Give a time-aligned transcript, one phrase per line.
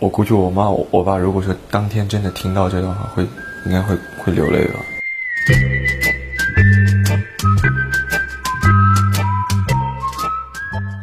[0.00, 3.24] 我估计我妈我我爸如果说当天真的听到这段话，会
[3.64, 4.80] 应该会会流泪吧。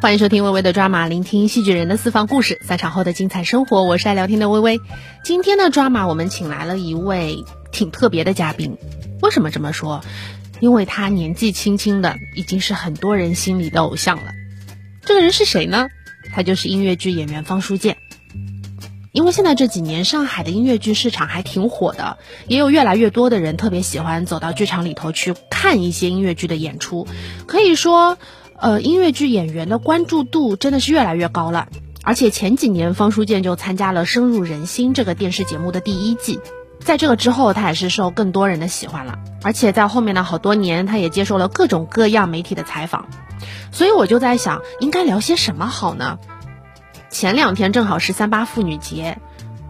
[0.02, 3.84] 欢迎收听微微的抓马，聆听戏剧人的私房故事，散场后的精彩生活。
[3.84, 4.82] 我是爱聊天的微微。
[5.24, 8.78] 今天的抓马，我们请来了一位挺特别的嘉宾。
[9.22, 10.02] 为什么这么说？
[10.60, 14.34] 因为他年纪轻轻的，已经是很多人心里的偶像了。
[15.04, 15.88] 这个人是谁呢？
[16.34, 17.98] 他就是音乐剧演员方书建。
[19.12, 22.18] 因为现在这几年上海的音乐剧市场还挺火的，
[22.48, 27.08] 也有越来越多的人特别喜欢走到剧场里头去看一些音乐剧的演出。
[27.48, 28.18] 可以说。
[28.64, 31.68] 呃，音乐剧演员的关注度真的是越来越高了，
[32.04, 36.40] 而且前几年方书建就参加了《深入人心》这个电视节目的第一季，
[36.80, 43.08] 在这个之后，他也是受更多人的喜欢了，而且在后面的好多年，他也接受了各种各样媒体的采访，
[43.72, 46.20] 所以我就在想，应该聊些什么好呢？
[47.12, 49.20] 前两天正好是三八妇女节，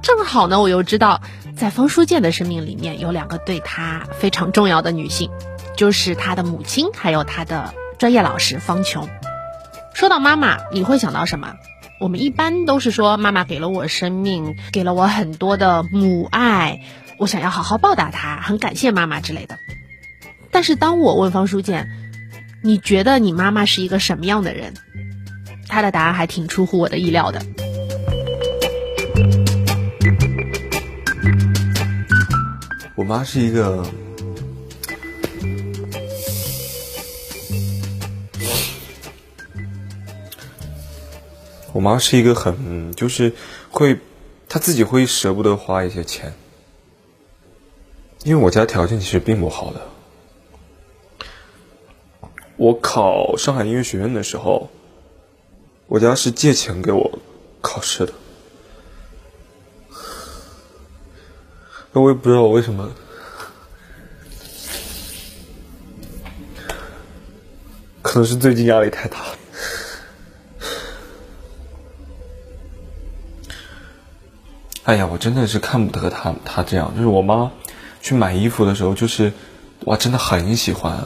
[0.02, 1.22] 正好呢，我又知道，
[1.58, 5.30] 在方书建的生命里面有两个对他非常重要的女性，
[5.76, 7.74] 就是他的母亲，还有他的。
[7.98, 9.08] 专业老师方琼，
[9.94, 11.54] 说到妈妈，你会想到什么？
[12.00, 16.82] 我们一般都是说妈妈给了我生命，给了我很多的母爱，
[17.20, 19.60] 我想要好好报答她，很感谢妈妈之类的。
[20.50, 21.92] 但是当我问方书建，
[22.64, 24.74] 你觉得你妈妈是一个什么样的人？
[25.68, 27.42] 他的答案还挺出乎我的意料的。
[32.96, 33.86] 我妈是一个。
[41.74, 43.34] 我妈是一个很就是
[43.70, 43.98] 会，
[44.50, 46.34] 她自己会舍不得花一些钱，
[48.24, 49.82] 因为我家条件其实并不好的。
[52.58, 54.70] 我考上海音乐学院的时候，
[55.92, 57.20] 我家是借钱给我
[57.60, 58.14] 考试的，
[61.92, 62.90] 那我也不知道我为什么，
[68.02, 69.18] 可能是最近压力太大。
[74.84, 76.90] 哎呀，我真的是看不得他，他这样。
[76.96, 77.52] 就是我妈
[78.02, 79.30] 去买衣服的时候，就是
[79.84, 81.06] 哇，真的很喜欢，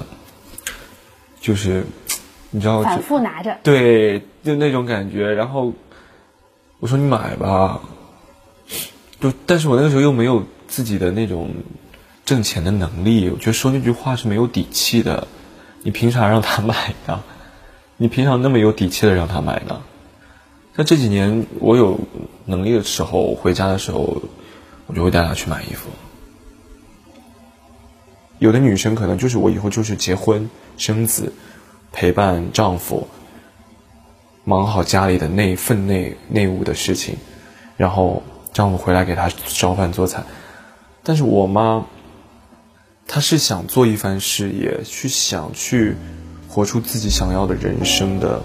[1.41, 1.83] 就是
[2.55, 5.33] 你知道，反复拿着，对，就那种感觉。
[5.33, 5.73] 然后
[6.79, 7.81] 我说你买吧，
[9.19, 11.49] 就但是我那个时候又没有自己的那种
[12.23, 15.27] 挣钱的能力，我觉得说那句话是没有底气的。
[15.83, 17.21] 你凭啥让他买呢？
[17.97, 19.81] 你平常那么有底气的让他买呢？
[20.77, 21.99] 像这几年我有
[22.45, 24.21] 能力的时候，回家的时候，
[24.87, 25.89] 我就会带他去买衣服。
[28.39, 31.33] 有的女生可能就是我以后就是结婚生子，
[31.95, 33.07] 陪伴丈夫，
[34.43, 37.15] 忙好家里的内分内内务的事情，
[37.77, 38.21] 然后
[38.53, 40.21] 丈夫回来给她烧饭做菜。
[41.01, 41.85] 但是我妈，
[43.07, 45.95] 她是想做一番事业，去想去
[46.49, 48.41] 活出自己想要的人生的。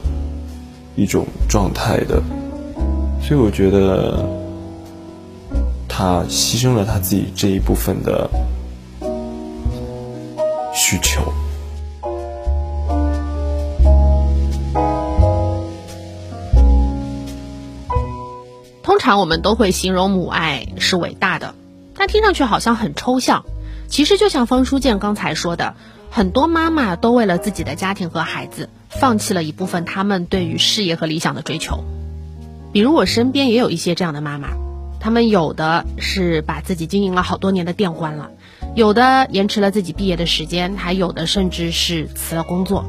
[0.96, 2.20] 一种状态的，
[3.22, 4.28] 所以我觉得
[5.88, 8.28] 他牺牲了他自己这一部分的
[10.74, 11.32] 需求。
[19.10, 21.56] 常我们都会形容母爱是伟大的，
[21.96, 23.44] 但听上去好像很抽象。
[23.88, 25.74] 其实就像方书建刚才说的，
[26.10, 28.68] 很多妈妈都为了自己的家庭和孩子。
[28.88, 31.82] 放弃了一部分他们对于事业和理想的追求，
[32.72, 34.50] 比如我身边也有一些这样的妈妈，
[35.00, 38.30] 他们有的是把自己经营了好多年的店关了，
[38.76, 42.84] 有的延迟了自己毕业的时间，还有的甚至是辞了工作。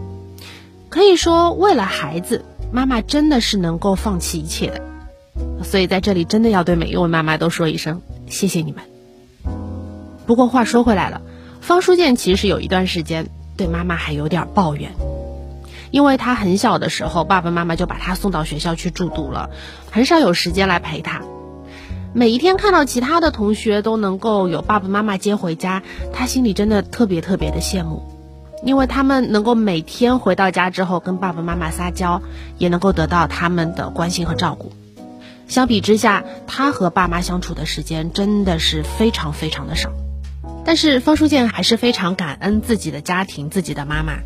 [0.89, 4.90] 可以说，为了孩子，妈妈真的是能够放弃一切的。
[5.63, 8.83] 所以在这里，真的要对每一位妈妈都说一声谢谢你们。
[10.25, 11.21] 不过话说回来了，
[11.61, 13.27] 方书建其实有一段时间
[13.57, 14.91] 对妈妈还有点抱怨。
[15.91, 19.49] 因为他很小的时候，爸爸妈妈就把他送到学校去住读了，
[19.91, 21.21] 很少有时间来陪他。
[22.13, 25.83] 每一天看到其他的同学都能够有爸爸妈妈接回家，
[26.13, 28.03] 他心里真的特别特别的羡慕，
[28.63, 32.21] 因为他们能够每天回到家之后跟爸爸妈妈撒娇，
[32.57, 34.71] 也能够得到他们的关心和照顾。
[35.51, 39.91] 相比之下，他和爸妈相处的时间真的是非常非常的少。
[40.63, 44.19] 但是方书建还是非常感恩自己的家庭，自己的妈妈。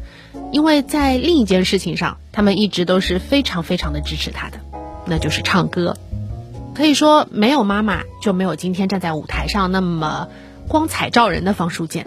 [0.51, 4.59] 因为在另一件事情上，他们一直都是非常非常的支持他的，
[5.07, 5.97] 那就是唱歌。
[6.75, 10.27] 可以说，没有妈妈，就没有今天站在舞台上那么
[10.67, 12.05] 光彩照人的方书建。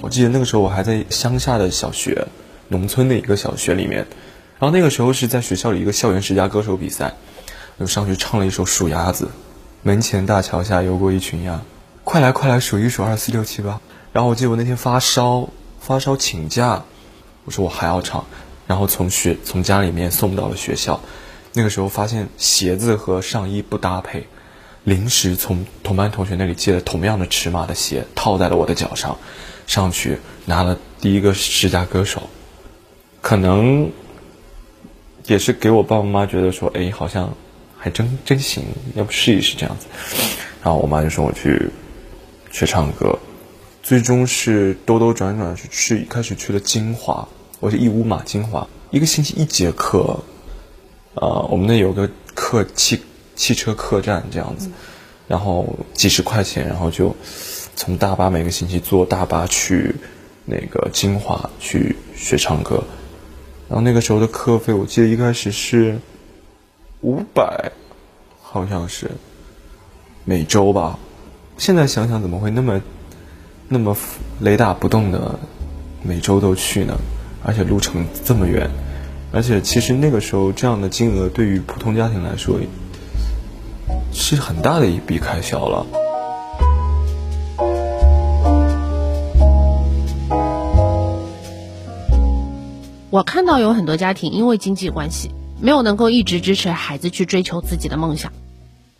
[0.00, 2.26] 我记得那个时候我还在乡下的小学，
[2.68, 4.06] 农村的一个小学里面，
[4.58, 7.14] 然后那个时候是在学校里一个校园十佳歌手比赛，
[7.78, 9.24] 就上去唱了一首《数鸭子》，
[9.82, 11.60] 门前大桥下游过一群鸭，
[12.04, 13.80] 快来快来数一数二四六七八。
[14.12, 16.84] 然后我记得我那天发烧，发烧请假，
[17.44, 18.24] 我说我还要唱，
[18.66, 21.00] 然后从学从家里面送到了学校，
[21.52, 24.26] 那个时候发现鞋子和上衣不搭配。
[24.84, 29.18] 临时从同班同学那里借了同样的尺码的鞋，套在了我的脚上，
[29.66, 32.30] 上去拿了第一个十佳歌手，
[33.26, 33.90] 可能
[35.24, 37.34] 也是给我爸爸妈妈觉得说，哎，好像
[37.76, 38.62] 还真真行，
[38.94, 39.86] 要不试一试这样子。
[40.62, 41.68] 然后我妈就说我去
[42.52, 43.18] 学唱歌，
[43.82, 47.26] 最终是兜兜转转是去开始去了金华，
[47.58, 50.16] 我是义乌嘛，金华一个星期一节课，
[51.14, 53.02] 呃，我们那有个客汽。
[53.34, 54.70] 汽车客栈这样子，
[55.26, 57.14] 然后几十块钱，然后就
[57.74, 59.94] 从大巴每个星期坐大巴去
[60.44, 62.82] 那个金华去学唱歌，
[63.68, 65.98] 然后那个时候的课费我记得一开始是
[67.00, 67.72] 五百，
[68.42, 69.10] 好像是
[70.24, 70.98] 每周吧。
[71.58, 72.80] 现在想想怎么会那么
[73.68, 73.96] 那么
[74.40, 75.38] 雷打不动的
[76.02, 76.96] 每周都去呢？
[77.44, 78.70] 而且路程这么远，
[79.32, 82.58] 而且其实那个时候这样的金额对于普通家庭来说。
[84.12, 85.86] 是很大的一笔开销了。
[93.10, 95.30] 我看到有很多家庭因为经济关系，
[95.60, 98.32] 没有能够一直支持孩子去追求自己的梦想，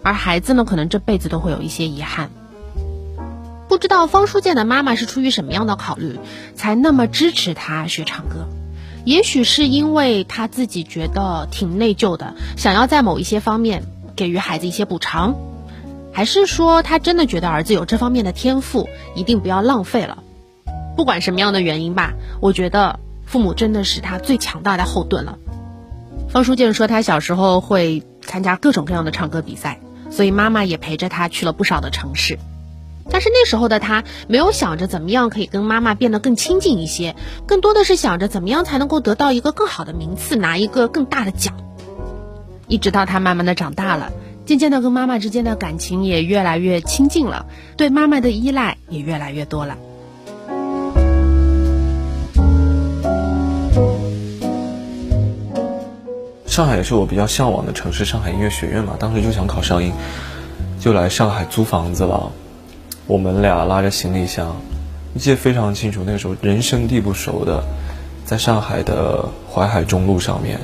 [0.03, 2.31] 而孩子呢，可能这辈子都会有一些遗憾。
[3.69, 6.19] 不知道方书建的妈妈是出于什么样的考虑，
[6.55, 8.47] 才那么支持他学唱歌？
[9.05, 13.82] 也许是因为他自己觉得挺内疚的，想要在某一些方面。
[14.17, 15.35] 给予孩子一些补偿，
[16.11, 20.25] 还是说他真的觉得儿子有这方面的天赋，一定不要浪费了。
[20.97, 25.38] 不管什么样的原因吧，我觉得父母真的是他最强大的后盾了。
[26.28, 29.81] 方书建说，他小时候会参加各种各样的唱歌比赛，
[30.11, 32.38] 所以妈妈也陪着他去了不少的城市。
[33.08, 37.14] 但是那时候的他没有想着怎么样可以跟妈妈变得更亲近一些，
[37.46, 41.55] 更多的是想着怎么样才能够得到一个更好的名次，拿一个更大的奖。
[42.67, 44.11] 一直到他慢慢的长大了，
[44.44, 47.46] 渐渐的跟妈妈之间的感情也越来越亲近了，
[47.76, 49.78] 对妈妈的依赖也越来越多了。
[56.56, 59.93] 上海也是我比较向往的城市，上海音乐学院嘛，当时就想考上音，
[60.81, 62.32] 就来上海租房子了。
[63.06, 64.56] 我们俩拉着行李箱，
[65.19, 67.62] 记得非常清楚，那个时候人生地不熟的，
[68.25, 70.58] 在上海的淮海中路上面。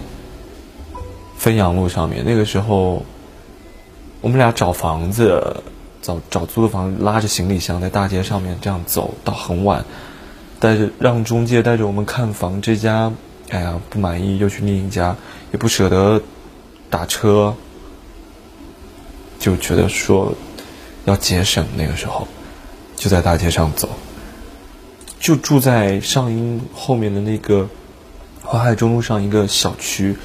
[1.38, 3.04] 汾阳路上面，那个时候，
[4.22, 5.58] 我们俩找房子，
[6.00, 9.84] 找找租的房子，拉着行李箱在大街上面这样走到很晚，
[10.58, 13.12] 带着让中介带着我们看房，这家，
[13.52, 15.14] 哎呀不满意，又去另一家，
[15.52, 16.22] 也不舍得
[16.88, 17.54] 打车，
[19.38, 20.34] 就觉得说
[21.04, 22.26] 要节省，那个时候
[22.96, 23.90] 就在大街上走，
[25.20, 27.68] 就住在上音后面的那个
[28.42, 30.16] 淮海中路上一个小区。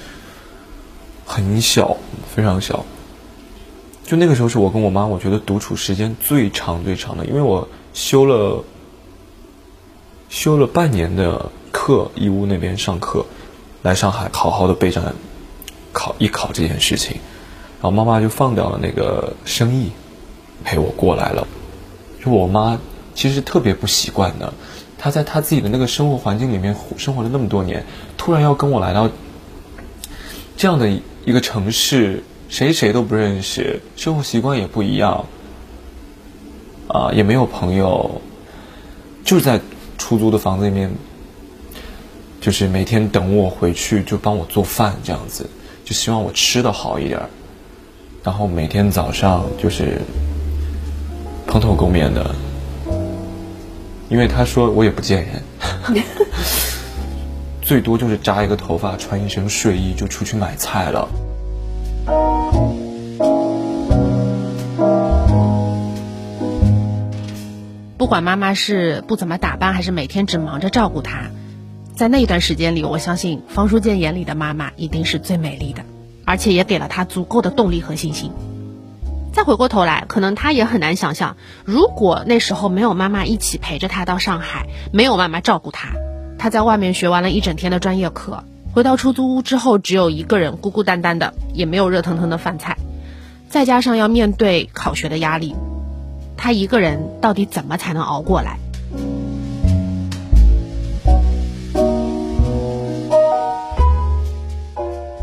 [1.25, 1.97] 很小，
[2.33, 2.85] 非常小。
[4.05, 8.63] 就那个时候是我跟我妈，我觉得独处时间最长最长的，因为我修了
[10.29, 11.51] 修了半年的
[11.87, 13.25] 课，义乌那边上课，
[13.81, 15.15] 来上海好好的备战
[15.93, 17.13] 考艺考这件事情，
[17.81, 19.91] 然后妈妈就放掉了那个生意，
[20.65, 21.47] 陪我过来了。
[22.21, 22.77] 就我妈
[23.15, 24.53] 其实特别不习惯的，
[24.97, 27.85] 她在她自己的那个生活环境里面生活了那么多年，
[28.17, 29.09] 突然要跟我来到
[30.57, 30.91] 这样的。
[31.25, 35.25] 一个城市，谁谁都不认识，生活习惯也不一样，
[36.87, 38.21] 啊，也没有朋友，
[39.25, 39.59] 就是在
[39.97, 40.89] 出租的房子里面，
[42.39, 45.49] 就是每天等我回去就帮我做饭这样子，
[45.83, 47.19] 就希望我吃的好一点，
[48.23, 49.99] 然后每天早上就是
[51.45, 52.35] 蓬头垢面的，
[54.09, 55.43] 因为他说我也不见人。
[57.61, 61.09] 最多就是扎一个头发，穿一身睡衣就出去买菜了。
[67.97, 71.29] 不管妈妈是不怎么打扮，还是每天只忙着照顾他，
[71.97, 75.81] 在那一段时间里，我相信方书建眼里的妈妈一定是最美丽的，
[76.25, 78.31] 而且也给了他足够的动力和信心。
[79.33, 85.89] 再回过头来，可能他也很难想象，如果那时候没有妈妈一起陪着他到上海，没有妈妈照顾他。
[86.37, 88.43] 他在外面学完了一整天的专业课，
[88.75, 92.77] 回到出租屋之后，只有一个人孤孤单单的，也没有热腾腾的饭菜，
[93.49, 95.55] 再加上要面对考学的压力，
[96.37, 98.59] 他一个人到底怎么才能熬过来？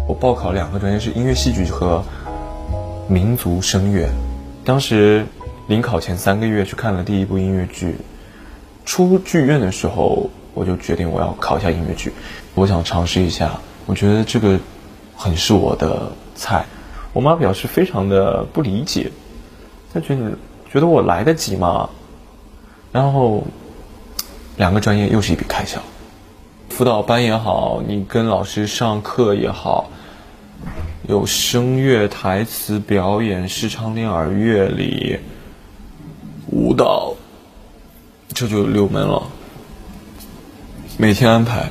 [0.06, 2.04] 我报考两个专业，是音乐戏剧和
[3.08, 4.10] 民族声乐。
[4.62, 5.24] 当时
[5.66, 7.96] 临考前三个月去看了第一部音乐剧，
[8.84, 12.12] 出剧院的时候我就决定我要考一下音乐剧，
[12.54, 14.58] 我想尝试一下，我觉得这个
[15.16, 16.66] 很是我的菜。
[17.14, 19.10] 我妈表示非常的不理解，
[19.94, 20.32] 她觉得
[20.70, 21.88] 觉得我来得及吗？
[22.92, 23.44] 然后
[24.58, 25.80] 两个专业又是一笔开销。
[26.74, 29.88] 辅导班也好，你跟老师上课也好，
[31.06, 35.16] 有声乐、台词、表演、视唱练耳、乐理、
[36.50, 37.14] 舞蹈，
[38.32, 39.22] 这就六门了。
[40.96, 41.70] 每天安排，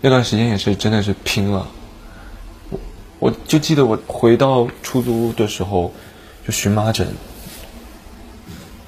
[0.00, 1.64] 那段时间也是真的是拼了。
[2.70, 2.78] 我
[3.20, 5.92] 我就记得我回到出租屋的时候，
[6.44, 7.06] 就荨麻疹，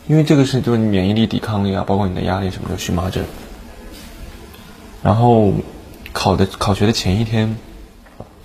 [0.09, 3.25] 因为这个是就是免疫力、抵抗力啊，包括你的压力什么的，荨麻疹。
[5.03, 5.53] 然后
[6.13, 7.57] 考的考学的前一天，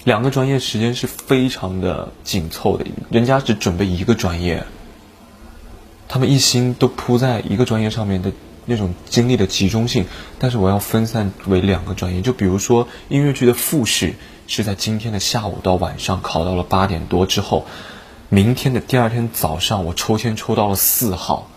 [0.04, 4.64] 两个专业时间是非常的紧凑的，人家只准备一个专业，
[6.08, 8.32] 他们一心都扑在一个专业上面的
[8.66, 10.06] 那种精力的集中性，
[10.38, 14.14] 但是我要分散为两个专业，就比如说音乐剧的复试
[14.46, 17.66] 是在今天的下午到晚上考到了八点多之后，
[18.30, 21.50] 明天的第二天早上我抽签抽到了四号，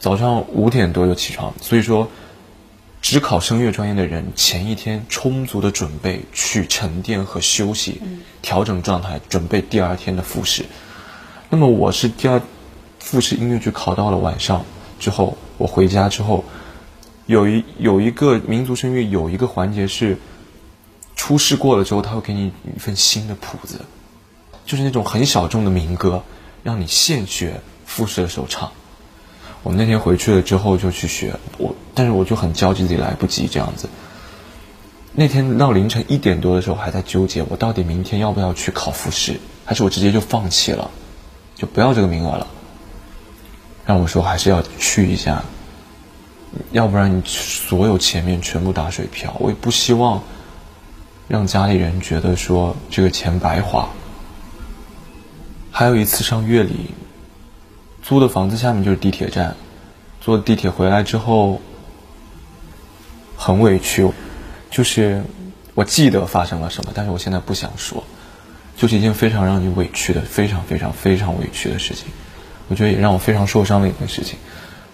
[0.00, 2.08] 早上五点多就起床，所以说。
[3.04, 8.00] 只考声乐专业的人，前一天充足的准备去沉淀和休息，
[8.40, 10.64] 调整状态，准备第二天的复试。
[11.50, 12.40] 那么我是第二
[13.00, 14.64] 复试音乐剧考到了晚上
[14.98, 16.46] 之后，我回家之后，
[17.26, 20.16] 有一有一个民族声乐有一个环节是
[21.14, 23.82] 初试过了之后，他会给你一份新的谱子，
[24.64, 26.22] 就是那种很小众的民歌，
[26.62, 28.72] 让你现学复试的时候唱。
[29.64, 33.88] 我那天回去了之后就去学我，但是我就很焦急自己来不及这样子。
[35.14, 40.90] 那天到凌晨一点多的时候还在纠结，我到底明天要不要去考复试，还是我直接就放弃了，
[41.54, 42.46] 就不要这个名额了。
[43.86, 45.44] 让我说还是要去一下，
[46.70, 50.22] 要不然你所有前面全部打水漂，我也不希望
[51.26, 53.88] 让家里人觉得说这个钱白花。
[55.70, 56.90] 还有一次上乐理。
[58.04, 59.56] 租的房子下面就是地铁站，
[60.20, 61.62] 坐地铁回来之后
[63.34, 64.10] 很委屈，
[64.70, 65.24] 就是
[65.74, 68.04] 我记得发生了什么，但是我现在不想说，
[68.76, 72.08] 就是一件非常让你委屈的、非常非常非常委屈的事情，
[72.68, 74.38] 我觉得也让我非常受伤的一件事情，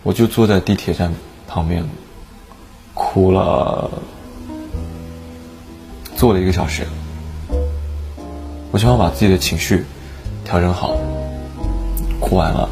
[0.05, 1.13] 我就坐在地铁站
[1.49, 1.85] 旁边
[2.95, 3.91] 哭了，
[6.15, 6.87] 坐了一个小时，
[8.71, 9.85] 我希望把自己的情绪
[10.45, 10.97] 调整好，
[12.21, 12.71] 哭完了。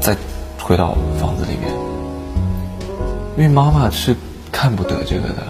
[0.00, 0.16] 再
[0.58, 1.70] 回到房子里面，
[3.36, 4.16] 因为妈妈是
[4.52, 5.46] 看不得这个的。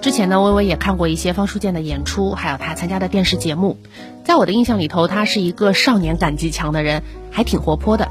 [0.00, 3.78] 之前呢，微微也看过一些方书建的演出，还有他参加的电视节目。
[4.24, 8.08] 在我的印象里头，他是一个少年感极强的人，还挺活泼的。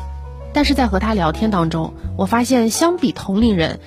[0.53, 3.79] 但是在和他聊天当中，我发现相比同龄人，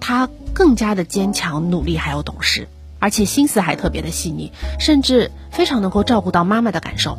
[0.00, 2.68] 他更加的坚强、努力，还有懂事。
[3.06, 7.18] 而且心思还特别的细腻，甚至非常能够照顾到妈妈的感受。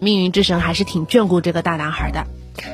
[0.00, 2.26] 命运之神还是挺眷顾这个大男孩的，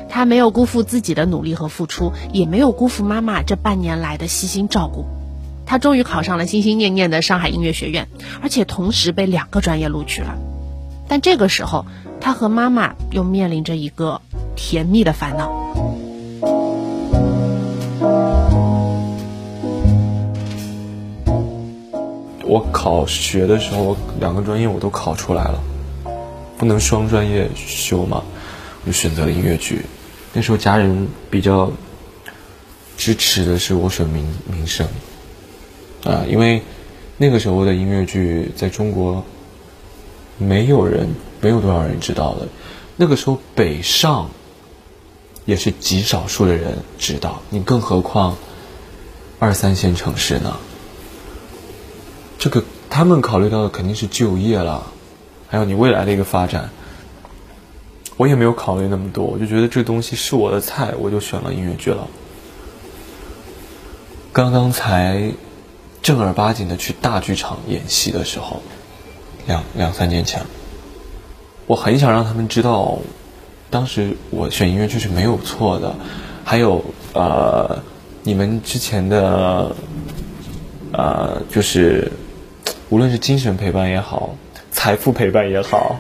[0.09, 5.07] 他没有辜负自己的努力和付出，也没有辜负妈妈这半年来的悉心照顾。
[5.65, 8.09] 他终于考上了心心念念的上海音乐学院，
[8.43, 10.37] 而且同时被两个专业录取了。
[11.07, 11.87] 但这个时候，
[12.21, 14.23] 他和妈妈又面临着一个
[14.57, 16.08] 甜蜜的烦恼。
[22.49, 25.63] 我考学的时候，我两个专业我都考出来了，
[26.57, 28.23] 不能双专业修嘛，
[28.83, 29.85] 我就选择了音乐剧。
[30.33, 31.71] 那时候家人比较
[32.97, 34.89] 支持的是我选民民生，
[36.05, 36.63] 啊，因为
[37.19, 39.23] 那个时候的音乐剧在中国
[40.39, 42.49] 没有人，没有多少人知道的。
[42.97, 44.31] 那个时候北上
[45.45, 48.39] 也是极少数的人知道，你更何况
[49.39, 50.57] 二三线城市呢？
[52.39, 54.87] 这个他们考虑到的肯定是就业了，
[55.49, 56.71] 还有你未来的一个发展。
[58.17, 62.09] 我也没有考虑那么多，我就觉得这东西是我的菜，我就选了音乐剧了。
[64.33, 65.33] 刚刚才
[66.03, 68.61] 正儿八经的去大剧场演戏的时候，
[69.47, 70.43] 两两三年前，
[71.67, 72.99] 我很想让他们知道，
[73.71, 75.95] 当时我选音乐剧是没有错的。
[76.45, 77.83] 还有呃，
[78.23, 79.75] 你们之前的
[80.93, 82.11] 呃，就是。
[82.91, 84.35] 无论是精神陪伴也好，
[84.71, 85.99] 财富陪伴也好，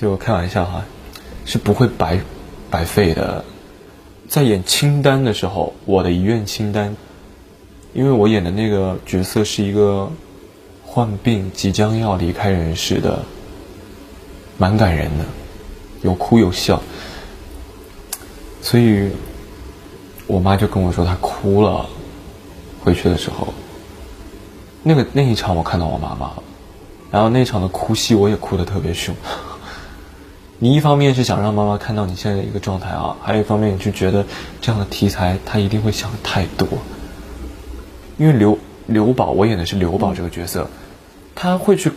[0.00, 0.84] 就开玩笑哈，
[1.44, 2.20] 是不会白
[2.70, 3.44] 白费的。
[4.28, 6.96] 在演清单的时候，我的遗愿清单
[7.92, 10.10] 因为我演的那个角色是一个
[10.84, 13.24] 患病即将要离开人世的，
[14.56, 15.24] 蛮感人的，
[16.02, 16.80] 有哭有笑，
[18.62, 19.10] 所以
[20.28, 21.86] 我妈就跟我说她哭了，
[22.84, 23.52] 回去的时候，
[24.82, 26.42] 那个那一场我看到我妈妈了，
[27.10, 29.14] 然后那场的哭戏我也哭得特别凶。
[30.58, 34.24] 你一方面是想让妈妈看到你现在的一个状态啊，还有一方面你就觉得
[34.60, 36.68] 这样的题材她一定会想太多。
[38.18, 40.68] 因为刘刘宝，我演的是刘宝这个角色，
[41.34, 41.90] 他会去，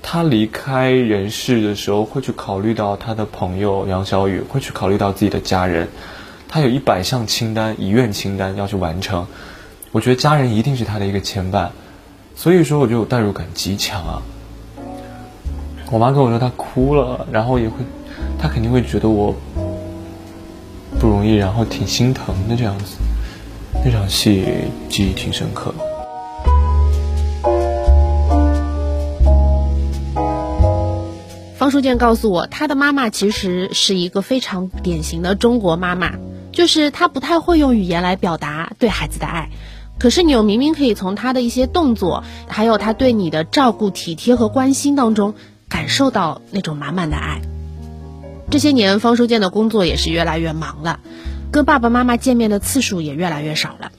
[0.00, 5.88] 他离开人世的时候会去考虑到他的朋友杨小雨，会去考虑到自己的家人，
[6.48, 9.26] 他有一百项清单遗愿清单要去完成，
[9.92, 11.70] 我觉得家人一定是他的一个牵绊，
[12.36, 14.22] 所以说我就代入感极强啊。
[15.90, 17.76] 我妈跟我说她哭了，然后也会。
[18.38, 19.34] 她肯定会觉得我
[21.00, 22.98] 不容易，然后挺心疼的这样子。
[23.84, 24.44] 那场戏
[24.88, 25.74] 记忆挺深刻。
[31.56, 36.12] 方书建告诉我，他的妈妈其实是一个非常典型的中国妈妈，
[36.52, 39.48] 就是她不太会用语言来表达对孩子的爱，
[39.98, 45.34] 可是你又明明可以从他的一些动作，还有他对你的照顾、体贴和关心当中，
[45.68, 47.40] 感受到那种满满的爱。
[48.50, 51.00] 这些年，方书建的工作也是越来越忙了，
[51.50, 53.90] 跟爸爸妈妈见面的次数也越来越少了。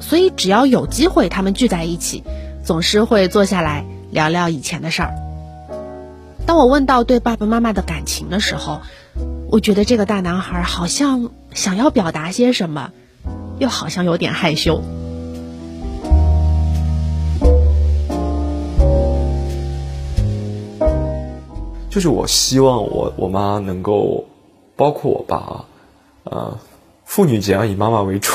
[0.00, 2.22] 所以，只要有机会，他们聚在一起，
[2.64, 5.14] 总是会坐下来聊聊以前的事儿。
[6.44, 8.82] 当我问到对爸爸妈妈的感情的时候，
[9.50, 12.90] 我觉得这个大男孩好像想要表达些什么，
[13.58, 14.82] 又好像有点害羞。
[21.96, 24.28] 就是我希望我我妈能够，
[24.76, 25.64] 包括我爸啊，
[26.24, 26.58] 呃，
[27.06, 28.34] 妇女节要以妈妈为主，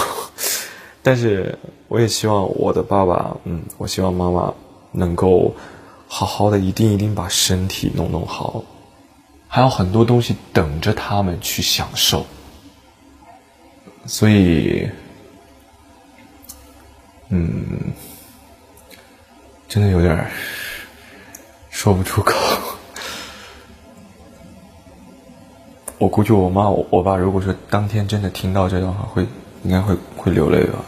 [1.04, 4.52] 但是我也希望我的爸爸，嗯，我希望妈妈
[4.92, 5.54] 能够
[6.08, 8.64] 好好的，一定一定把身体弄弄好，
[9.48, 12.26] 还有很多东西等着他们去享受，
[14.08, 14.90] 所以，
[17.30, 17.94] 嗯，
[19.68, 20.32] 真的有点
[21.70, 22.34] 说不出口。
[26.02, 29.24] 我估计我妈我爸如果说当天真的听到这段话，会
[29.64, 30.80] 应该会会流泪吧，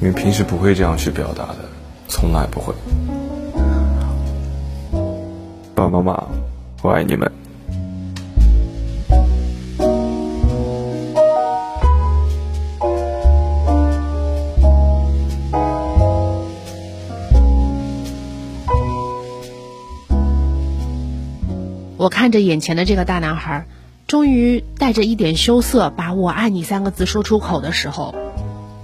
[0.00, 1.56] 因为平时不会这样去表达的，
[2.06, 2.72] 从来不会。
[5.74, 6.24] 爸爸妈妈，
[6.82, 7.28] 我爱你们。
[22.10, 23.64] 看着眼前的这个大男孩，
[24.06, 28.14] 终于带着一点羞涩把我爱你三个字说出口的时候，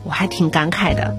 [0.05, 1.17] 我还挺感慨的。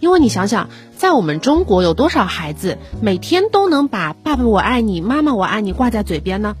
[0.00, 6.54] 因为你想想，在我们中国有多少孩子每天都能把“爸爸我爱你，妈妈我爱你”挂在嘴边呢？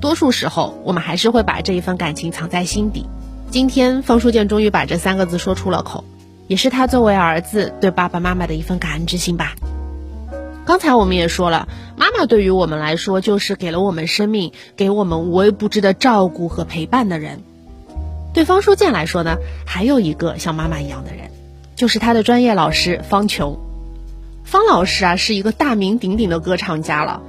[0.00, 3.04] 多数时候，我们还是会把这一份感情藏在心底。
[3.50, 6.04] 今天，方书建终于把这三个字说出了口，
[6.46, 9.54] 也是他作为儿子对爸爸妈妈的一份感恩之心吧。
[10.68, 17.42] 刚才我们也说了，妈妈对于我们来说就是给了我们生命、给我们无微不至的照顾和陪伴的人。
[18.34, 21.30] 对方书建来说呢，还有一个像妈妈一样的人，
[21.74, 23.58] 就是他的专业老师方琼。
[24.44, 27.22] 方老师啊，是一个大名鼎鼎的歌唱家了，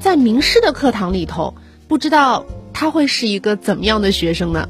[0.00, 1.52] 在名师的课堂里头，
[1.88, 4.66] 不知道他会是一个怎么样的学生呢？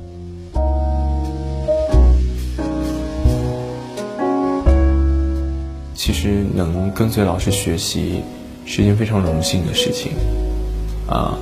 [6.08, 8.22] 其实能跟随老师学习
[8.64, 10.12] 是一件非常荣幸的事情，
[11.06, 11.36] 啊，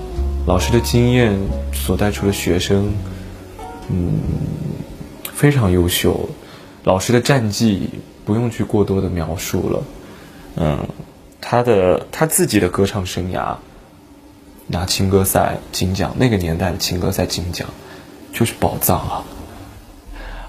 [0.45, 1.39] 老师的经验
[1.73, 2.93] 所带出的学生，
[3.89, 4.19] 嗯，
[5.33, 6.29] 非常优秀。
[6.83, 7.89] 老师的战绩
[8.25, 9.85] 不用去过多的描述了，
[10.57, 10.89] 嗯，
[11.41, 13.55] 他的他自己的歌唱生涯，
[14.67, 17.69] 拿青歌赛金奖，那个年代的青歌赛金奖
[18.33, 19.25] 就是宝藏啊，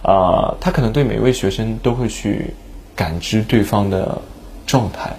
[0.02, 2.56] 啊，他可能对每位学生都会去。
[2.98, 4.20] 感知对方的
[4.66, 5.16] 状态，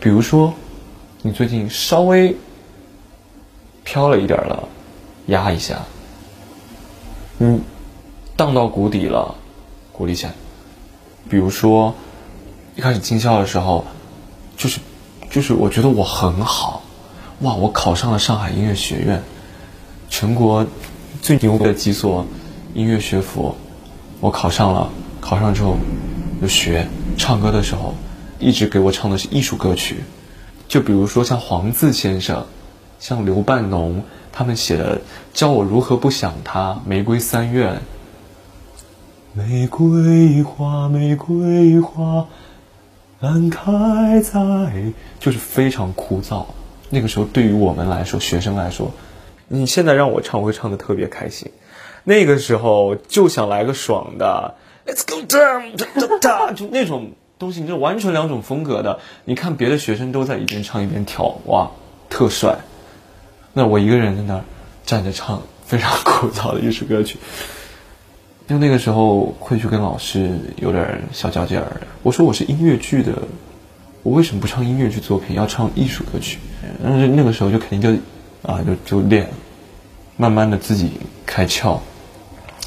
[0.00, 0.54] 比如说，
[1.20, 2.34] 你最近稍微
[3.84, 4.66] 飘了一点了，
[5.26, 5.82] 压一下，
[7.38, 7.60] 嗯，
[8.34, 9.34] 荡到谷底了，
[9.92, 10.30] 鼓励一下。
[11.28, 11.94] 比如说，
[12.76, 13.84] 一开始进校的时候，
[14.56, 14.80] 就是
[15.30, 16.82] 就是我觉得我很好，
[17.40, 19.22] 哇，我考上了上海音乐学院，
[20.08, 20.66] 全国
[21.20, 22.24] 最牛的几所
[22.72, 23.54] 音乐学府，
[24.20, 24.88] 我考上了，
[25.20, 25.76] 考上之后
[26.40, 26.86] 就学。
[27.16, 27.94] 唱歌的时候，
[28.38, 29.96] 一直给我唱的是艺术歌曲，
[30.68, 32.46] 就比如说像黄自先生，
[32.98, 34.98] 像刘半农他们写的
[35.32, 37.70] 《教我如何不想他》《玫瑰三月》，
[39.32, 42.26] 玫瑰花，玫瑰花，
[43.20, 46.46] 烂开在，就是非常枯燥。
[46.90, 48.92] 那个时候对于我们来说，学生来说，
[49.48, 51.50] 你现在让我唱，我会唱的特别开心。
[52.04, 54.54] 那个时候就想来个爽的
[54.88, 59.00] ，Let's go down，就那种东西，你就完全两种风格的。
[59.26, 61.70] 你看别的学生都在一边唱一边跳，哇，
[62.08, 62.56] 特帅。
[63.52, 64.44] 那我一个人在那儿
[64.86, 67.18] 站着唱，非常枯燥的一首歌曲。
[68.48, 73.12] 就那个时候会去跟老师有点小较劲儿，我说我是音乐剧的，
[74.02, 76.38] 我为什么不唱音乐剧作品，要唱艺术歌曲？
[76.82, 79.28] 但是那个时候就肯定就啊就就练，
[80.16, 80.92] 慢慢的自己
[81.26, 81.78] 开窍。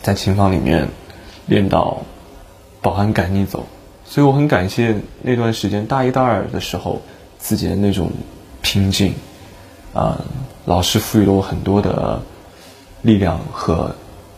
[0.03, 0.88] 在琴房里面
[1.52, 2.04] 练到
[2.82, 3.66] 保安赶你走，
[4.06, 7.02] 所以我很感谢那段时间大一大二的时候
[7.40, 8.10] 自己的那种
[8.62, 9.14] 拼劲，
[9.94, 10.24] 啊，
[10.64, 12.22] 老师赋予了我很多的
[13.02, 13.94] 力量和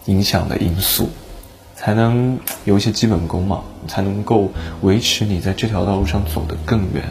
[0.05, 1.07] 影响的因素，
[1.75, 4.49] 才能有一些基本功嘛，才能够
[4.81, 7.03] 维持你在这条道路上走得更远。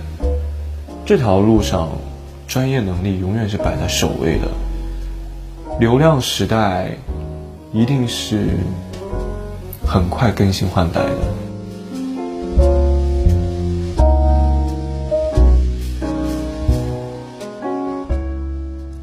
[1.07, 1.91] 这条路上，
[2.49, 4.49] 专业能力永远是摆在首位的，
[5.79, 6.97] 流量时代。
[7.75, 8.49] 一定是
[9.93, 11.19] 很快更新换代的。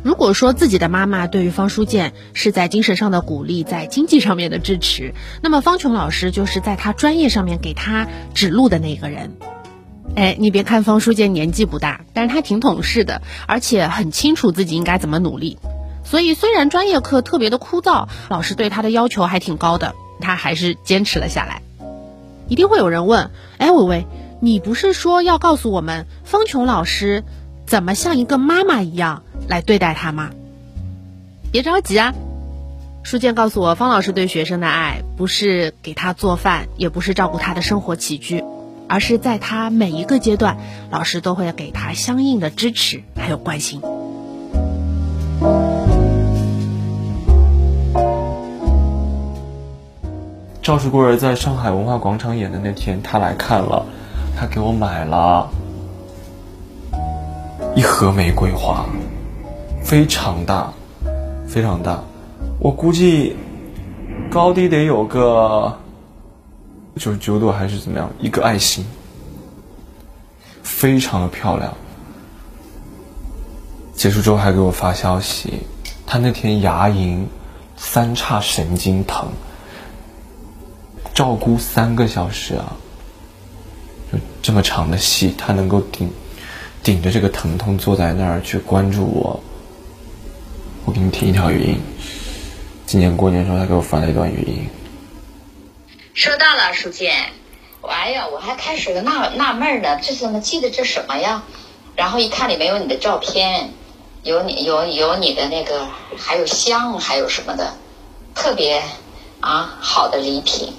[0.01, 9.33] 如果说自己的妈妈对于方书建是在精神上的鼓励，在经济上面的支持，那么方琼老师就是在他专业上面给他指路的那个人。
[10.15, 15.59] 哎，你别看方书建年纪不大，但是他挺懂事的，而且很清楚自己应该怎么努力。
[16.03, 21.61] 所以，虽然专业课特别的枯燥，老师对他的要求还挺高的，他还是坚持了下来。
[22.47, 24.05] 一定会有人问：哎，伟伟，
[24.41, 27.23] 你不是说要告诉我们方琼老师
[27.65, 30.31] 怎么像一个妈妈一样来对待他吗？
[31.51, 32.13] 别着急啊，
[33.03, 38.43] 书建告诉我，方老师对学生的爱不是给他做饭，也不是照顾他的生活起居，
[38.87, 40.57] 而是在他每一个阶段，
[40.89, 43.81] 老师都会给他相应的支持还有关心。
[50.69, 53.83] 赵氏孤儿在上海文化广场演的那天，他来看了，
[54.37, 55.49] 他给我买了
[57.75, 58.85] 一盒玫瑰花，
[59.83, 60.71] 非常大，
[61.47, 61.99] 非常大，
[62.59, 63.35] 我估计
[64.29, 65.75] 高低得有个
[66.97, 68.85] 九九朵还是怎么样，一个爱心，
[70.61, 71.73] 非常的漂亮。
[73.95, 75.63] 结束之后还给我发消息，
[76.05, 77.25] 他那天牙龈
[77.75, 79.29] 三叉神经疼。
[81.19, 82.77] 照顾三个小时啊，
[84.09, 86.09] 就这么长的戏，他能够顶
[86.81, 89.37] 顶着这个疼痛坐在那儿去关注我。
[90.85, 91.81] 我给你听一条语音，
[92.85, 94.69] 今年过年时候他给我发了一段语音。
[96.13, 97.13] 收到了，书建。
[97.81, 101.43] 哎呀，我还开始纳纳闷呢，这怎么记得这什么呀？
[101.97, 103.71] 然后一看里面有你的照片，
[104.23, 105.85] 有你有有你的那个，
[106.17, 107.73] 还有香，还有什么的，
[108.33, 108.81] 特别
[109.41, 110.73] 啊好的礼品。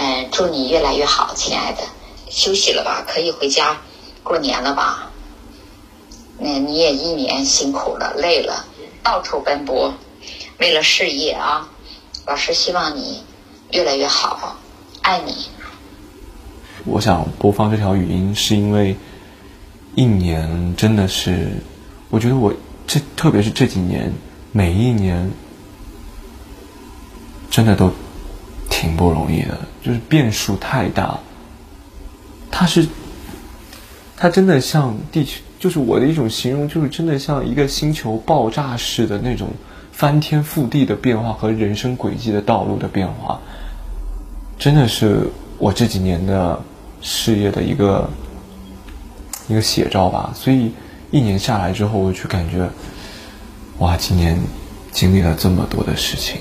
[0.00, 1.82] 嗯，祝你越来越好，亲爱的。
[2.30, 3.80] 休息了吧，可以回家
[4.22, 5.10] 过年了吧？
[6.38, 8.64] 那你也一年辛苦了，累了，
[9.02, 9.92] 到处奔波，
[10.58, 11.68] 为了事业啊。
[12.26, 13.24] 老师希望你
[13.72, 14.56] 越来越好，
[15.02, 15.34] 爱你。
[16.84, 18.96] 我想播放这条语音，是因为
[19.96, 21.50] 一年真的是，
[22.08, 22.54] 我觉得我
[22.86, 24.12] 这特别是这几年，
[24.52, 25.28] 每一年
[27.50, 27.90] 真的都。
[28.78, 31.18] 挺不容易的，就是变数太大。
[32.48, 32.86] 它是，
[34.16, 39.48] 它真的像地球，就是我的一种形容，就是真的像一个星球爆炸式的那种
[39.90, 43.40] 翻天覆地的变化和人生轨迹的道路的变化，
[44.60, 46.62] 真的是我这几年的
[47.02, 48.08] 事业的一个
[49.48, 50.32] 一个写照吧。
[50.36, 50.70] 所以
[51.10, 52.70] 一年下来之后，我就感觉，
[53.78, 54.38] 哇，今年
[54.92, 56.40] 经历了这么多的事情。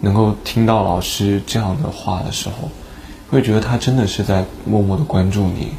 [0.00, 2.68] 能够听到老师这样的话的时候，
[3.30, 5.72] 会觉得他真的是在默默的关注你，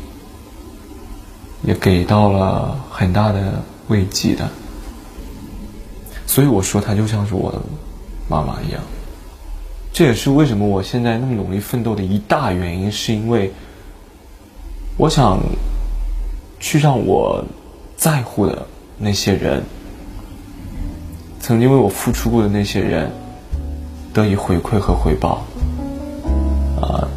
[1.63, 4.49] 也给到了很大的慰藉的。
[6.25, 7.60] 所以我说他就像是我的
[8.30, 8.82] 妈妈一样。
[9.93, 13.51] 这也是为什么我现在那么努力奋斗的一大原因，是因为
[14.97, 15.39] 我想
[16.60, 17.43] 去让我
[17.95, 19.63] 在乎的那些人，
[21.39, 23.12] 曾经为我付出过的那些人。
[24.17, 25.45] 得以回馈和回报。
[26.82, 27.08] 啊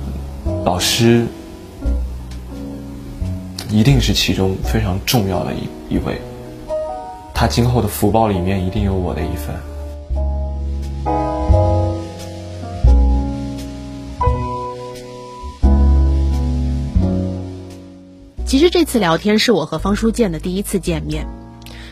[0.67, 1.27] 老师
[3.71, 6.21] 一定是其中非常重要的一一位。
[7.33, 9.57] 他今后的福报里面一定有我的一份。
[18.45, 21.27] 其实这次聊天是我和方书建的第一次见面。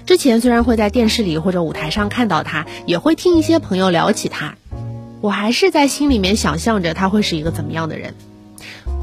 [0.04, 4.54] 之前虽然会在电视里或者舞台上看到他也会听一些朋友聊起他
[5.20, 8.14] 我还是在心里面想象着他会是一个怎么样的人，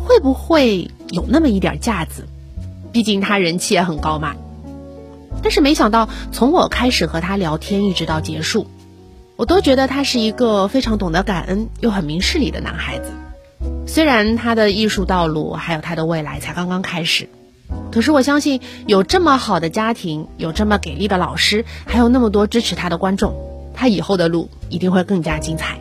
[0.06, 2.26] 会不会有那么一点架子？
[2.92, 4.36] 毕竟他人气也很高嘛。
[5.44, 8.68] 但是没想到，从我开始和他聊天一直到结束，
[9.36, 13.12] 我都觉得他是一个非常懂得感恩又很明事理的男孩子。
[13.86, 17.28] 虽然他的艺术道路还有他的未来才刚刚开始，
[17.92, 23.36] 可是我相信有这么好的家庭，有这么给力的老师，还有那么多支持他的观众，
[23.74, 25.78] 他以后的路一定会更加精彩。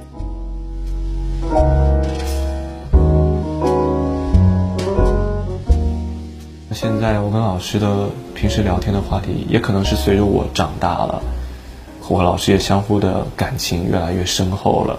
[6.69, 11.23] 那现在我跟老师的平时聊天的话题，也可能是随着我长大了，
[12.09, 14.99] 我和老师也相互的感情越来越深厚了，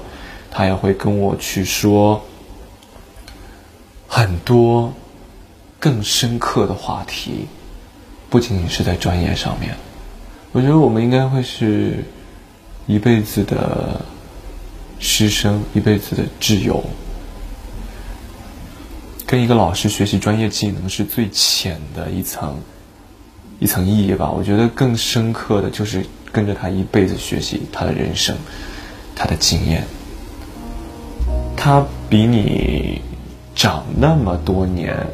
[0.49, 2.21] 他也会跟我去说。
[4.07, 4.93] 很多
[5.77, 7.47] 更深刻的话题，
[8.29, 9.75] 不仅仅是在专业上面。
[10.53, 12.05] 我觉得我们应该会是
[12.87, 14.05] 一辈子的
[15.05, 16.83] 师生，一辈子的挚友。
[19.25, 22.57] 跟一个老师学习专业技能是最浅的一层
[23.59, 24.31] 一层意义吧。
[24.31, 28.35] 我觉得更深刻的就是跟着他一辈子学习他的人生，
[29.15, 29.83] 他的经验。
[31.55, 33.01] 他比你。
[33.57, 35.07] 长那么多年，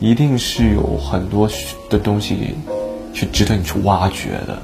[0.00, 1.46] 一定是有很多
[1.90, 2.54] 的东西，
[3.12, 4.62] 去值得你去挖掘的，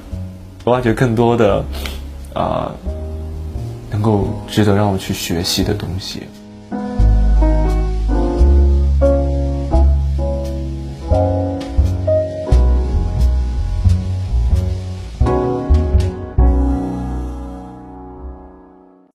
[0.64, 1.62] 挖掘更多的，
[2.32, 2.72] 啊，
[3.90, 6.22] 能够值得让我去学习的东西。